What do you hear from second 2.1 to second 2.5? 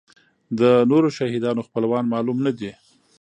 معلوم